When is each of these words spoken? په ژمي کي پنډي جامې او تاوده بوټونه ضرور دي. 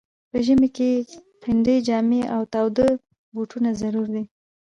په 0.29 0.37
ژمي 0.45 0.69
کي 0.77 0.91
پنډي 1.41 1.77
جامې 1.87 2.21
او 2.35 2.41
تاوده 2.53 2.87
بوټونه 3.33 3.69
ضرور 3.81 4.07
دي. 4.15 4.23